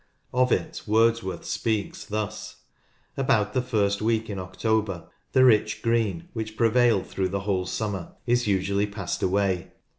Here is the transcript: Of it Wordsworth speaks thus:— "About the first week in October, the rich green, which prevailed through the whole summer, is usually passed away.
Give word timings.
Of 0.33 0.51
it 0.51 0.81
Wordsworth 0.87 1.45
speaks 1.45 2.03
thus:— 2.03 2.61
"About 3.17 3.53
the 3.53 3.61
first 3.61 4.01
week 4.01 4.31
in 4.31 4.39
October, 4.39 5.07
the 5.33 5.45
rich 5.45 5.83
green, 5.83 6.27
which 6.33 6.57
prevailed 6.57 7.05
through 7.05 7.29
the 7.29 7.41
whole 7.41 7.67
summer, 7.67 8.13
is 8.25 8.47
usually 8.47 8.87
passed 8.87 9.21
away. 9.21 9.73